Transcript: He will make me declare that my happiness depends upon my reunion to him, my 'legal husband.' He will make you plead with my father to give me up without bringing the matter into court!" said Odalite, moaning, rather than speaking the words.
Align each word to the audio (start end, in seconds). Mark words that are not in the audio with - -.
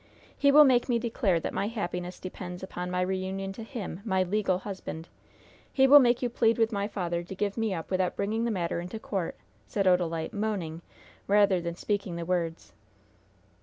He 0.35 0.51
will 0.51 0.63
make 0.63 0.89
me 0.89 0.97
declare 0.97 1.39
that 1.39 1.53
my 1.53 1.67
happiness 1.67 2.19
depends 2.19 2.63
upon 2.63 2.89
my 2.89 3.01
reunion 3.01 3.53
to 3.53 3.61
him, 3.61 3.99
my 4.03 4.23
'legal 4.23 4.57
husband.' 4.57 5.07
He 5.71 5.85
will 5.85 5.99
make 5.99 6.23
you 6.23 6.27
plead 6.31 6.57
with 6.57 6.71
my 6.71 6.87
father 6.87 7.21
to 7.21 7.35
give 7.35 7.55
me 7.55 7.71
up 7.71 7.91
without 7.91 8.15
bringing 8.15 8.43
the 8.43 8.49
matter 8.49 8.79
into 8.81 8.97
court!" 8.97 9.35
said 9.67 9.85
Odalite, 9.85 10.33
moaning, 10.33 10.81
rather 11.27 11.61
than 11.61 11.75
speaking 11.75 12.15
the 12.15 12.25
words. 12.25 12.73